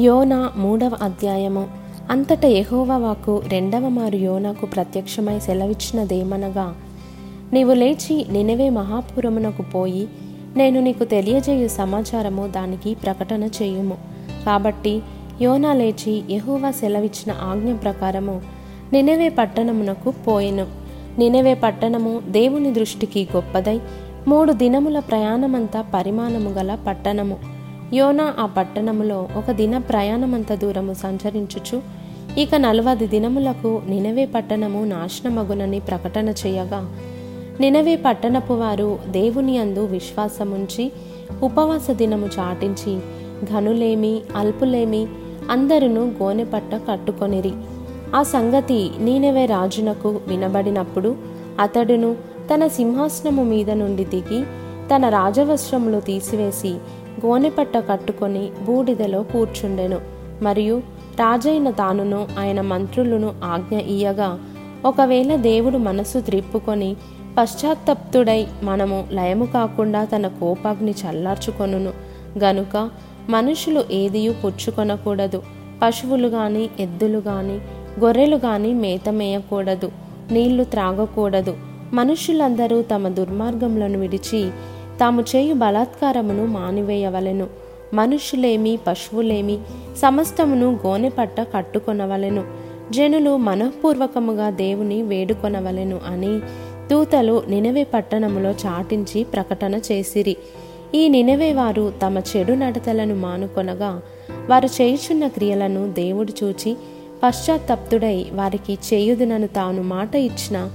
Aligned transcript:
యోన 0.00 0.50
మూడవ 0.56 0.90
అధ్యాయము. 1.02 1.68
అంతట 2.10 2.44
యెహోవా 2.44 3.16
రెండవ 3.46 3.88
మారు 3.88 4.16
యోనాకు 4.16 4.66
ప్రత్యక్షమై 4.66 5.38
సెలవిచ్చినదేమనగా 5.38 6.74
నీవు 7.52 7.72
లేచి 7.72 8.26
నినవే 8.30 8.70
మహాపురమునకు 8.70 9.62
పోయి 9.62 10.08
నేను 10.56 10.80
నీకు 10.80 11.04
తెలియజేయు 11.04 11.68
సమాచారము 11.68 12.46
దానికి 12.46 12.94
ప్రకటన 12.94 13.44
చేయుము. 13.44 13.96
కాబట్టి 14.46 15.02
యోనా 15.42 15.72
లేచి 15.72 16.22
యహోవా 16.30 16.70
సెలవిచ్చిన 16.70 17.36
ఆజ్ఞ 17.42 17.72
ప్రకారము 17.72 18.42
నినవే 18.92 19.28
పట్టణమునకు 19.28 20.10
పోయెను. 20.10 20.66
నినవే 21.18 21.54
పట్టణము 21.54 22.20
దేవుని 22.28 22.72
దృష్టికి 22.72 23.28
గొప్పదై 23.36 23.80
మూడు 24.28 24.52
దినముల 24.52 24.98
ప్రయాణమంతా 24.98 25.84
పరిమాణము 25.94 26.50
గల 26.50 26.78
పట్టణము. 26.86 27.59
యోనా 27.92 28.34
ఆ 28.38 28.46
పట్టణములో 28.46 29.28
ఒక 29.36 29.50
దిన 29.50 29.78
ప్రయాణమంత 29.78 30.54
దూరము 30.54 30.94
సంచరించుచు 30.94 31.82
ఇక 32.38 32.54
నలవది 32.54 33.06
దినములకు 33.06 33.82
నినవే 33.88 34.26
పట్టణము 34.26 34.84
నాశనమగునని 34.84 35.80
ప్రకటన 35.80 36.28
చేయగా 36.28 36.80
నినవే 37.60 37.96
పట్టణపు 37.96 38.52
వారు 38.52 38.98
దేవుని 39.08 39.58
అందు 39.58 39.86
విశ్వాసముంచి 39.86 40.92
ఉపవాస 41.42 41.90
దినము 41.90 42.28
చాటించి 42.38 43.00
ఘనులేమి 43.44 44.20
అల్పులేమి 44.36 45.06
అందరును 45.50 46.00
గోనెపట్ట 46.22 46.80
కట్టుకొనిరి. 46.90 47.52
ఆ 48.14 48.22
సంగతి 48.22 48.90
నీనవే 48.98 49.46
రాజునకు 49.46 50.20
వినబడినప్పుడు 50.26 51.16
అతడును 51.60 52.16
తన 52.54 52.66
సింహాసనము 52.66 53.44
మీద 53.44 53.70
నుండి 53.70 54.04
దిగి 54.04 54.44
తన 54.94 55.08
రాజవస్త్రములు 55.08 56.00
తీసివేసి 56.00 56.72
గోనెపట్ట 57.26 57.76
కట్టుకొని 57.76 58.48
బూడిదలో 58.64 59.22
కూర్చుండెను. 59.22 60.00
మరియు 60.42 60.78
రాజైన 61.20 61.70
తానును 61.70 62.28
ఆయన 62.38 62.60
మంత్రులను 62.60 63.34
ఆజ్ఞ 63.44 63.78
ఇయ్యగా 63.78 64.40
ఒకవేళ 64.84 65.36
దేవుడు 65.36 65.78
మనసు 65.78 66.18
త్రిప్పుకొని 66.18 66.96
పశ్చాత్తప్తుడై 67.38 68.46
మనము 68.62 69.08
లయము 69.12 69.44
కాకుండా 69.44 70.04
తన 70.04 70.26
కోపాగ్ని 70.26 70.90
చల్లార్చుకొనును. 70.90 71.92
గనుక 72.38 72.90
మనుషులు 73.30 73.84
ఏదియూ 73.90 74.32
పుచ్చుకొనకూడదు. 74.32 75.42
పశువులు 75.82 76.28
గాని 76.28 76.70
ఎద్దులు 76.80 77.18
గాని 77.18 77.54
గొర్రెలు 78.00 78.36
గాని 78.36 78.74
మేత 78.74 79.08
మేయకూడదు. 79.08 79.92
నీళ్ళు 80.32 80.64
త్రాగకూడదు. 80.64 81.56
మనుషులందరూ 81.92 82.82
తమ 82.82 83.08
దుర్మార్గములను 83.08 83.98
విడిచి 83.98 84.50
తాము 85.00 85.24
చేయు 85.36 85.54
బలాత్కారమును 85.54 86.46
మానివేయవలెను. 86.46 87.46
మనుషులేమి 87.94 88.78
పశువులేమి 88.86 89.58
సమస్తమును 89.96 90.80
గోనెపట్ట 90.86 91.40
కట్టుకొనవలెను. 91.40 92.44
జనులు 92.90 93.36
మనఃపూర్వకముగా 93.36 94.50
దేవుని 94.50 95.02
వేడుకొనవలెను 95.02 96.00
అని 96.06 96.40
దూతలు 96.90 97.42
నినవే 97.48 97.84
పట్టణములో 97.84 98.50
చాటించి 98.50 99.24
ప్రకటన 99.24 99.74
చేసిరి. 99.74 100.36
ఈ 100.94 101.08
నినవే 101.08 101.52
వారు 101.52 101.92
తమ 102.02 102.18
చెడు 102.18 102.52
నడతలను 102.52 103.14
మానుకొనగా 103.14 104.02
వారు 104.48 104.66
చేయుచున్న 104.66 105.26
క్రియలను 105.26 105.92
దేవుడు 105.92 106.44
చూచి 106.44 106.76
పశ్చాత్తప్తుడై 107.22 108.26
వారికి 108.32 108.78
చేయుదునను 108.94 109.46
తాను 109.46 109.82
మాట 109.82 110.14
ఇచ్చిన 110.14 110.70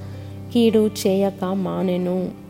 కీడు 0.54 0.89
చేయక 1.08 1.45
మానెను. 1.45 2.45